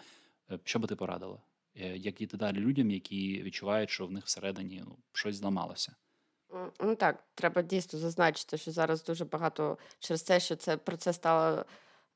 що 0.64 0.78
би 0.78 0.88
ти 0.88 0.96
порадила? 0.96 1.38
Як 1.74 2.14
діти 2.14 2.36
далі 2.36 2.56
людям, 2.56 2.90
які 2.90 3.42
відчувають, 3.42 3.90
що 3.90 4.06
в 4.06 4.12
них 4.12 4.24
всередині 4.24 4.82
ну, 4.86 4.96
щось 5.12 5.36
зламалося? 5.36 5.94
Ну 6.80 6.94
так, 6.94 7.24
треба 7.34 7.62
дійсно 7.62 7.98
зазначити, 7.98 8.58
що 8.58 8.70
зараз 8.70 9.04
дуже 9.04 9.24
багато 9.24 9.78
через 9.98 10.22
те, 10.22 10.40
що 10.40 10.56
це 10.56 10.76
про 10.76 10.96
це 10.96 11.12
стало. 11.12 11.64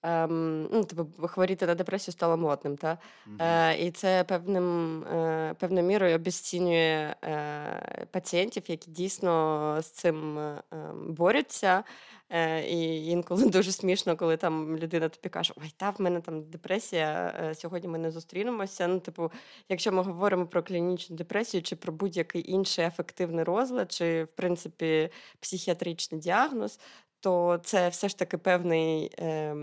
Ем, 0.02 0.62
ну, 0.72 0.84
типу, 0.84 1.28
хворіти 1.28 1.66
на 1.66 1.74
депресію 1.74 2.12
стало 2.12 2.36
модним, 2.36 2.76
та? 2.76 2.98
Е, 3.40 3.76
і 3.86 3.90
це 3.90 4.24
певним, 4.24 5.02
е, 5.04 5.54
певною 5.58 5.86
мірою 5.86 6.14
обіцінює 6.14 7.14
е, 7.24 8.06
пацієнтів, 8.10 8.62
які 8.66 8.90
дійсно 8.90 9.78
з 9.82 9.86
цим 9.90 10.38
е, 10.38 10.62
ем, 10.70 11.14
борються. 11.14 11.84
Е, 12.30 12.62
І 12.68 13.06
інколи 13.06 13.46
дуже 13.50 13.72
смішно, 13.72 14.16
коли 14.16 14.36
там 14.36 14.76
людина 14.78 15.08
тобі 15.08 15.28
каже, 15.28 15.54
ой, 15.56 15.72
та 15.76 15.90
в 15.90 16.00
мене 16.00 16.20
там 16.20 16.50
депресія, 16.50 17.34
е, 17.40 17.54
сьогодні 17.54 17.88
ми 17.88 17.98
не 17.98 18.10
зустрінемося. 18.10 18.86
Ну, 18.88 19.00
типу, 19.00 19.32
якщо 19.68 19.92
ми 19.92 20.02
говоримо 20.02 20.46
про 20.46 20.62
клінічну 20.62 21.16
депресію 21.16 21.62
чи 21.62 21.76
про 21.76 21.92
будь-який 21.92 22.50
інший 22.52 22.84
ефективний 22.84 23.44
розлад, 23.44 23.92
чи, 23.92 24.24
в 24.24 24.28
принципі, 24.28 25.10
психіатричний 25.40 26.20
діагноз, 26.20 26.80
то 27.20 27.60
це 27.64 27.88
все 27.88 28.08
ж 28.08 28.18
таки 28.18 28.38
певний 28.38 29.12
е, 29.18 29.56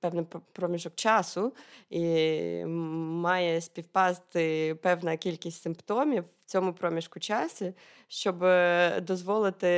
певний 0.00 0.26
проміжок 0.52 0.94
часу, 0.94 1.52
і 1.90 2.64
має 2.64 3.60
співпасти 3.60 4.74
певна 4.74 5.16
кількість 5.16 5.62
симптомів 5.62 6.22
в 6.22 6.50
цьому 6.50 6.72
проміжку 6.72 7.20
часу, 7.20 7.74
щоб 8.08 8.44
е, 8.44 9.00
дозволити 9.00 9.68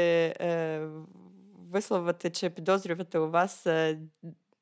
е, 0.40 0.88
висловити 1.70 2.30
чи 2.30 2.50
підозрювати 2.50 3.18
у 3.18 3.30
вас 3.30 3.66
е, 3.66 3.98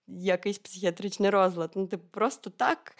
якийсь 0.08 0.58
психіатричний 0.58 1.30
розлад. 1.30 1.70
Ну, 1.74 1.86
типу, 1.86 2.04
просто 2.10 2.50
так. 2.50 2.96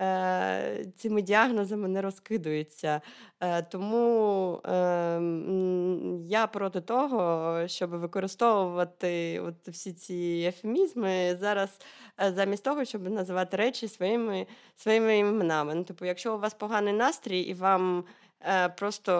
Е, 0.00 0.86
цими 0.96 1.22
діагнозами 1.22 1.88
не 1.88 2.02
розкидуються. 2.02 3.00
Е, 3.40 3.62
тому 3.62 4.60
ем, 4.64 6.26
я 6.28 6.46
проти 6.46 6.80
того, 6.80 7.54
щоб 7.68 7.90
використовувати 7.90 9.40
от 9.40 9.68
всі 9.68 9.92
ці 9.92 10.44
ефемізми 10.48 11.36
зараз, 11.40 11.80
замість 12.18 12.64
того, 12.64 12.84
щоб 12.84 13.10
називати 13.10 13.56
речі 13.56 13.88
своїми 13.88 14.46
своїми 14.76 15.18
іменами. 15.18 15.74
Ну, 15.74 15.84
Типу, 15.84 16.04
якщо 16.04 16.34
у 16.34 16.38
вас 16.38 16.54
поганий 16.54 16.92
настрій 16.92 17.40
і 17.40 17.54
вам 17.54 18.04
Е, 18.42 18.68
просто 18.68 19.12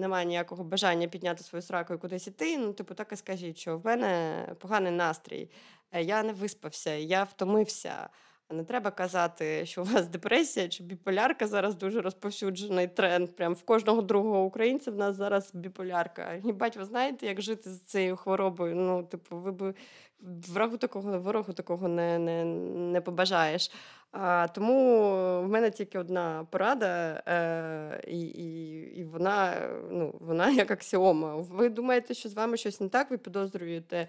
немає 0.00 0.26
ніякого 0.26 0.64
бажання 0.64 1.08
підняти 1.08 1.42
свою 1.44 1.62
сраку 1.62 1.94
і 1.94 1.98
кудись 1.98 2.26
іти. 2.26 2.58
Ну, 2.58 2.72
типу, 2.72 2.94
так 2.94 3.12
і 3.12 3.16
скажіть, 3.16 3.58
що 3.58 3.78
в 3.78 3.86
мене 3.86 4.46
поганий 4.58 4.92
настрій, 4.92 5.50
е, 5.92 6.02
я 6.02 6.22
не 6.22 6.32
виспався, 6.32 6.94
я 6.94 7.24
втомився. 7.24 8.08
Не 8.52 8.64
треба 8.64 8.90
казати, 8.90 9.66
що 9.66 9.82
у 9.82 9.84
вас 9.84 10.08
депресія 10.08 10.68
чи 10.68 10.82
біполярка 10.82 11.46
зараз 11.46 11.74
дуже 11.74 12.00
розповсюджений 12.00 12.88
тренд. 12.88 13.36
Прям 13.36 13.54
в 13.54 13.62
кожного 13.62 14.02
другого 14.02 14.44
українця 14.44 14.90
в 14.90 14.96
нас 14.96 15.16
зараз 15.16 15.54
біполярка. 15.54 16.40
Хібать, 16.44 16.76
ви 16.76 16.84
знаєте, 16.84 17.26
як 17.26 17.42
жити 17.42 17.70
з 17.70 17.80
цією 17.80 18.16
хворобою? 18.16 18.74
Ну, 18.76 19.02
типу, 19.02 19.36
ви 19.36 19.52
б 19.52 19.74
врагу 20.22 20.76
такого 20.76 21.20
ворогу 21.20 21.52
такого 21.52 21.88
не 21.88 22.18
не, 22.18 22.44
не 22.92 23.00
побажаєш. 23.00 23.70
А, 24.12 24.48
Тому 24.48 25.00
в 25.42 25.48
мене 25.48 25.70
тільки 25.70 25.98
одна 25.98 26.46
порада, 26.50 27.22
е, 27.26 28.02
і 28.06 28.20
і, 28.20 28.78
і 29.00 29.04
вона 29.04 29.54
ну, 29.90 30.14
вона 30.20 30.50
як 30.50 30.70
аксіома. 30.70 31.36
Ви 31.36 31.68
думаєте, 31.68 32.14
що 32.14 32.28
з 32.28 32.34
вами 32.34 32.56
щось 32.56 32.80
не 32.80 32.88
так? 32.88 33.10
Ви 33.10 33.18
підозрюєте 33.18 34.08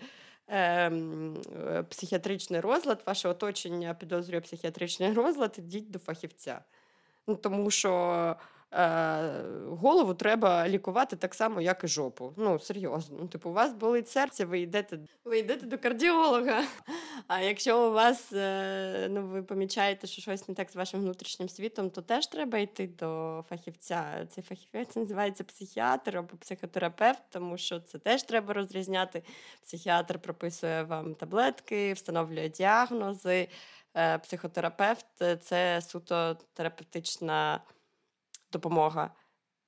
психіатричний 1.89 2.59
розлад, 2.59 3.03
ваше 3.05 3.29
оточення 3.29 3.93
підозрює 3.93 4.41
психіатричний 4.41 5.13
розлад, 5.13 5.55
ідіть 5.57 5.91
до 5.91 5.99
фахівця. 5.99 6.61
Ну, 7.27 7.35
Тому 7.35 7.71
що 7.71 8.35
голову 9.69 10.13
треба 10.13 10.69
лікувати 10.69 11.15
так 11.15 11.35
само, 11.35 11.61
як 11.61 11.83
і 11.83 11.87
жопу. 11.87 12.33
Ну, 12.37 12.59
серйозно. 12.59 13.17
Ну, 13.21 13.27
типу, 13.27 13.49
у 13.49 13.53
вас 13.53 13.73
болить 13.73 14.09
серце, 14.09 14.45
ви 14.45 14.59
йдете 14.59 14.99
ви 15.25 15.39
йдете 15.39 15.65
до 15.65 15.77
кардіолога. 15.77 16.63
А 17.27 17.41
якщо 17.41 17.87
у 17.87 17.91
вас 17.91 18.33
е, 18.33 19.07
ну, 19.09 19.27
ви 19.27 19.43
помічаєте, 19.43 20.07
що 20.07 20.21
щось 20.21 20.47
не 20.47 20.55
так 20.55 20.71
з 20.71 20.75
вашим 20.75 20.99
внутрішнім 20.99 21.49
світом, 21.49 21.89
то 21.89 22.01
теж 22.01 22.27
треба 22.27 22.57
йти 22.57 22.87
до 22.87 23.43
фахівця. 23.49 24.27
Цей 24.29 24.43
фахівець 24.43 24.95
називається 24.95 25.43
психіатр 25.43 26.17
або 26.17 26.37
психотерапевт, 26.37 27.23
тому 27.29 27.57
що 27.57 27.79
це 27.79 27.97
теж 27.97 28.23
треба 28.23 28.53
розрізняти. 28.53 29.23
Психіатр 29.63 30.19
прописує 30.19 30.83
вам 30.83 31.15
таблетки, 31.15 31.93
встановлює 31.93 32.49
діагнози. 32.49 33.47
Е, 33.95 34.17
психотерапевт 34.17 35.05
це 35.41 35.81
суто 35.81 36.37
терапевтична 36.53 37.59
допомога. 38.53 39.15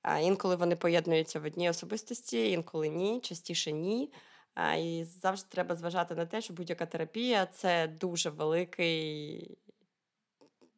А 0.02 0.18
інколи 0.18 0.56
вони 0.56 0.76
поєднуються 0.76 1.40
в 1.40 1.44
одній 1.44 1.70
особистості, 1.70 2.50
інколи 2.50 2.88
ні, 2.88 3.20
частіше 3.20 3.72
ні. 3.72 4.12
А, 4.54 4.74
І 4.74 5.04
завжди 5.04 5.48
треба 5.50 5.74
зважати 5.74 6.14
на 6.14 6.26
те, 6.26 6.40
що 6.40 6.54
будь-яка 6.54 6.86
терапія 6.86 7.46
це 7.46 7.88
дуже 7.88 8.30
великий 8.30 9.58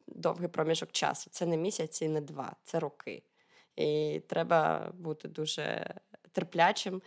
довгий 0.07 0.47
проміжок 0.47 0.91
часу. 0.91 1.29
Це 1.29 1.45
не 1.45 1.57
місяць 1.57 2.01
і 2.01 2.07
не 2.09 2.21
два, 2.21 2.55
це 2.63 2.79
роки. 2.79 3.23
І 3.75 4.21
треба 4.27 4.91
бути 4.93 5.27
дуже 5.27 5.95
терплячим 6.31 7.01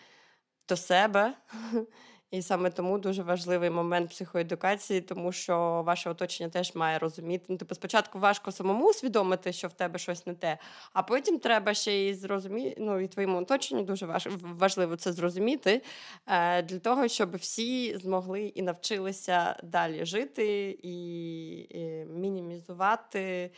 до 0.69 0.77
себе 0.77 1.35
і 2.33 2.43
саме 2.43 2.71
тому 2.71 2.99
дуже 2.99 3.23
важливий 3.23 3.71
момент 3.71 4.11
психоедукації, 4.11 5.01
тому 5.01 5.33
що 5.33 5.83
ваше 5.87 6.11
оточення 6.11 6.51
теж 6.51 6.75
має 6.75 6.99
розуміти. 6.99 7.45
Ну, 7.49 7.57
типу, 7.57 7.75
спочатку 7.75 8.19
важко 8.19 8.53
самому 8.53 8.91
усвідомити, 8.91 9.53
що 9.53 9.69
в 9.69 9.73
тебе 9.73 9.99
щось 9.99 10.27
не 10.27 10.35
те, 10.35 10.59
а 10.93 11.03
потім 11.03 11.39
треба 11.39 11.75
ще 11.75 12.09
і 12.09 12.15
зрозуміти. 12.15 12.77
Ну, 12.79 13.01
і 13.01 13.09
твоєму 13.09 13.39
оточенню 13.39 13.83
дуже 13.83 14.21
важливо 14.43 14.97
це 14.97 15.13
зрозуміти 15.13 15.83
е, 16.27 16.63
для 16.63 16.79
того, 16.79 17.09
щоб 17.09 17.37
всі 17.37 17.99
змогли 17.99 18.43
і 18.43 18.63
навчилися 18.63 19.57
далі 19.63 20.05
жити 20.05 20.79
і 20.83 22.07
мінімізувати. 22.07 23.51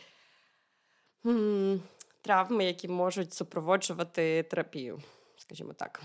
Травми, 2.21 2.65
які 2.65 2.87
можуть 2.87 3.33
супроводжувати 3.33 4.43
терапію, 4.43 5.01
скажімо 5.37 5.73
так. 5.73 6.01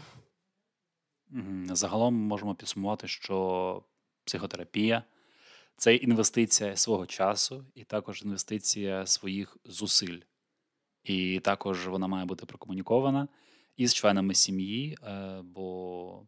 Загалом 1.71 2.15
можемо 2.15 2.55
підсумувати, 2.55 3.09
що 3.09 3.83
психотерапія 4.25 5.05
це 5.77 5.95
інвестиція 5.95 6.77
свого 6.77 7.07
часу 7.07 7.65
і 7.75 7.85
також 7.85 8.23
інвестиція 8.23 9.07
своїх 9.07 9.57
зусиль. 9.65 10.19
І 11.05 11.41
також 11.41 11.89
вона 11.89 12.07
має 12.07 12.25
бути 12.25 12.47
прокомунікована 12.47 13.29
із 13.77 13.95
членами 13.95 14.35
сім'ї. 14.35 14.99
Е, 15.03 15.41
бо 15.45 16.27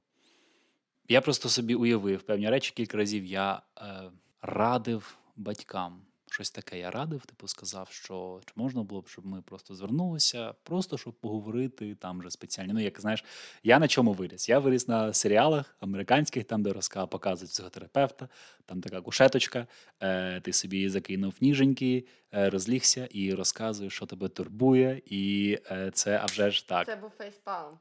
я 1.09 1.21
просто 1.21 1.49
собі 1.49 1.75
уявив 1.75 2.23
певні 2.23 2.51
речі, 2.51 2.73
кілька 2.77 2.97
разів 2.97 3.25
я 3.25 3.63
е, 3.79 4.11
радив 4.43 5.19
батькам 5.37 6.07
щось 6.33 6.51
таке 6.51 6.79
я 6.79 6.91
радив, 6.91 7.27
типу 7.27 7.49
сказав, 7.49 7.89
що 7.91 8.41
чи 8.47 8.53
можна 8.57 8.83
було 8.83 9.01
б, 9.01 9.09
щоб 9.09 9.27
ми 9.27 9.43
просто 9.43 9.75
звернулися, 9.75 10.55
просто 10.63 10.99
щоб 10.99 11.15
поговорити 11.15 11.95
там 11.95 12.19
вже 12.21 12.31
спеціально. 12.31 12.75
Ну, 12.75 12.81
як 12.81 13.01
знаєш, 13.01 13.25
я 13.63 13.79
на 13.79 13.89
чому 13.89 14.13
виріс? 14.13 14.49
Я 14.49 14.59
виріс 14.59 14.89
на 14.89 15.13
серіалах 15.13 15.77
американських, 15.81 16.45
там, 16.45 16.63
де 16.63 16.73
розказ 16.73 17.09
показують 17.09 17.51
психотерапевта, 17.51 18.29
там 18.67 18.81
така 18.81 19.01
кушеточка, 19.01 19.67
е, 20.01 20.41
ти 20.41 20.53
собі 20.53 20.89
закинув 20.89 21.35
ніженьки, 21.41 22.07
е, 22.35 22.51
розлігся 22.51 23.09
і 23.11 23.35
розказуєш, 23.35 23.95
що 23.95 24.07
тебе 24.07 24.29
турбує, 24.29 25.03
і 25.07 25.59
е, 25.71 25.91
це 25.95 26.21
а 26.23 26.27
вже 26.27 26.51
ж 26.51 26.69
так. 26.69 26.87
Це 26.87 26.97
був 26.97 27.11
фейспалм. 27.19 27.79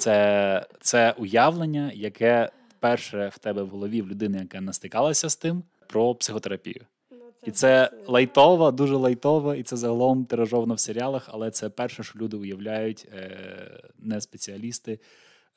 Це, 0.00 0.66
Це 0.80 1.12
уявлення, 1.12 1.92
яке 1.94 2.50
перше 2.80 3.28
в 3.28 3.38
тебе 3.38 3.62
в 3.62 3.68
голові 3.68 4.02
в 4.02 4.08
людини, 4.08 4.38
яка 4.38 4.60
не 4.60 4.72
стикалася 4.72 5.28
з 5.28 5.36
тим, 5.36 5.62
про 5.86 6.14
психотерапію. 6.14 6.86
І 7.42 7.50
це 7.50 7.90
лайтова, 8.06 8.70
дуже 8.70 8.96
лайтова, 8.96 9.56
і 9.56 9.62
це 9.62 9.76
загалом 9.76 10.24
тиражовано 10.24 10.74
в 10.74 10.80
серіалах, 10.80 11.28
але 11.32 11.50
це 11.50 11.70
перше, 11.70 12.02
що 12.02 12.18
люди 12.18 12.36
уявляють, 12.36 13.08
е, 13.12 13.90
не 13.98 14.20
спеціалісти, 14.20 15.00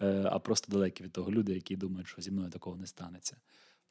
е, 0.02 0.24
а 0.32 0.39
просто 0.39 0.71
далекі 0.71 1.04
від 1.04 1.12
того 1.12 1.32
люди, 1.32 1.54
які 1.54 1.76
думають, 1.76 2.08
що 2.08 2.21
зі 2.21 2.32
мною 2.32 2.50
такого 2.50 2.78
не 2.78 2.88
станеться. 2.88 3.38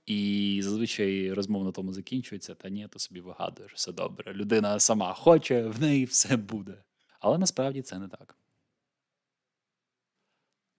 І 0.06 0.60
зазвичай 0.62 1.32
розмова 1.32 1.64
на 1.64 1.72
тому 1.72 1.92
закінчується, 1.92 2.54
та 2.54 2.68
ні, 2.68 2.88
то 2.90 2.98
собі 2.98 3.20
вигадуєш, 3.20 3.72
все 3.74 3.92
добре. 3.92 4.34
Людина 4.34 4.80
сама 4.80 5.14
хоче, 5.14 5.62
в 5.62 5.80
неї 5.80 6.04
все 6.04 6.36
буде. 6.36 6.84
Але 7.20 7.38
насправді 7.38 7.82
це 7.82 7.98
не 7.98 8.08
так. 8.08 8.36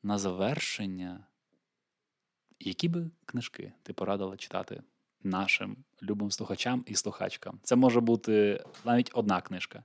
На 0.03 0.17
завершення, 0.17 1.27
які 2.59 2.87
би 2.87 3.09
книжки 3.25 3.73
ти 3.83 3.93
порадила 3.93 4.37
читати 4.37 4.83
нашим 5.25 5.77
любим 6.03 6.31
слухачам 6.31 6.83
і 6.87 6.95
слухачкам? 6.95 7.59
Це 7.63 7.75
може 7.75 7.99
бути 8.01 8.63
навіть 8.85 9.11
одна 9.13 9.41
книжка, 9.41 9.83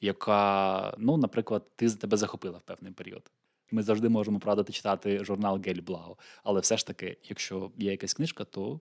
яка, 0.00 0.94
ну, 0.98 1.16
наприклад, 1.16 1.62
ти 1.76 1.90
тебе 1.90 2.16
захопила 2.16 2.58
в 2.58 2.62
певний 2.62 2.92
період. 2.92 3.30
Ми 3.70 3.82
завжди 3.82 4.08
можемо 4.08 4.38
порадити 4.38 4.72
читати 4.72 5.24
журнал 5.24 5.60
Гель 5.66 5.82
Блау. 5.82 6.16
Але 6.44 6.60
все 6.60 6.76
ж 6.76 6.86
таки, 6.86 7.16
якщо 7.24 7.70
є 7.76 7.90
якась 7.90 8.14
книжка, 8.14 8.44
то 8.44 8.80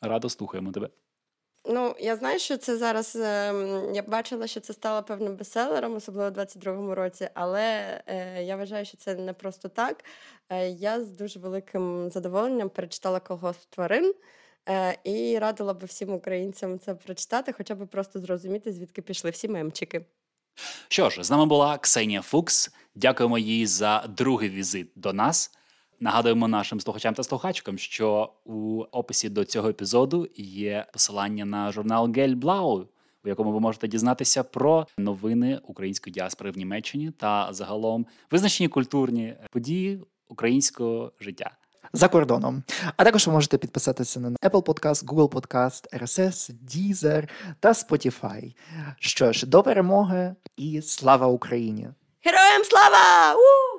радо 0.00 0.28
слухаємо 0.28 0.72
тебе. 0.72 0.90
Ну, 1.68 1.94
я 1.98 2.16
знаю, 2.16 2.38
що 2.38 2.56
це 2.56 2.76
зараз. 2.76 3.16
Е, 3.16 3.54
я 3.94 4.02
бачила, 4.02 4.46
що 4.46 4.60
це 4.60 4.72
стало 4.72 5.02
певним 5.02 5.36
бестселером, 5.36 5.94
особливо 5.94 6.30
в 6.30 6.32
22-му 6.32 6.94
році, 6.94 7.28
але 7.34 8.00
е, 8.06 8.44
я 8.44 8.56
вважаю, 8.56 8.84
що 8.84 8.96
це 8.96 9.14
не 9.14 9.32
просто 9.32 9.68
так. 9.68 10.04
Е, 10.48 10.68
я 10.68 11.00
з 11.00 11.10
дуже 11.10 11.38
великим 11.40 12.10
задоволенням 12.10 12.68
перечитала 12.68 13.20
колгосп 13.20 13.70
тварин. 13.70 14.14
Е, 14.68 14.98
і 15.04 15.38
радила 15.38 15.74
би 15.74 15.86
всім 15.86 16.12
українцям 16.12 16.78
це 16.78 16.94
прочитати, 16.94 17.52
хоча 17.52 17.74
б 17.74 17.86
просто 17.86 18.20
зрозуміти, 18.20 18.72
звідки 18.72 19.02
пішли 19.02 19.30
всі 19.30 19.48
мемчики. 19.48 20.04
Що 20.88 21.10
ж, 21.10 21.24
з 21.24 21.30
нами 21.30 21.46
була 21.46 21.78
Ксенія 21.78 22.22
Фукс. 22.22 22.70
Дякуємо 22.94 23.38
їй 23.38 23.66
за 23.66 24.04
другий 24.08 24.48
візит 24.48 24.90
до 24.96 25.12
нас. 25.12 25.50
Нагадуємо 26.00 26.48
нашим 26.48 26.80
слухачам 26.80 27.14
та 27.14 27.22
слухачкам, 27.22 27.78
що 27.78 28.32
у 28.44 28.82
описі 28.82 29.28
до 29.28 29.44
цього 29.44 29.68
епізоду 29.68 30.28
є 30.36 30.86
посилання 30.92 31.44
на 31.44 31.72
журнал 31.72 32.12
Гельблау, 32.12 32.88
у 33.24 33.28
якому 33.28 33.52
ви 33.52 33.60
можете 33.60 33.88
дізнатися 33.88 34.44
про 34.44 34.86
новини 34.98 35.60
української 35.62 36.14
діаспори 36.14 36.50
в 36.50 36.58
Німеччині 36.58 37.10
та 37.10 37.48
загалом 37.52 38.06
визначені 38.30 38.68
культурні 38.68 39.36
події 39.50 40.00
українського 40.28 41.12
життя. 41.20 41.50
За 41.92 42.08
кордоном. 42.08 42.62
А 42.96 43.04
також 43.04 43.26
ви 43.26 43.32
можете 43.32 43.58
підписатися 43.58 44.20
на 44.20 44.30
Apple 44.30 44.62
Podcast, 44.62 45.04
Google 45.04 45.28
Podcast, 45.28 46.02
RSS, 46.02 46.50
Deezer 46.76 47.28
та 47.60 47.72
Spotify. 47.72 48.54
Що 49.00 49.32
ж, 49.32 49.46
до 49.46 49.62
перемоги 49.62 50.34
і 50.56 50.82
слава 50.82 51.26
Україні! 51.26 51.88
Героям 52.24 52.64
слава! 52.64 53.34
У! 53.34 53.75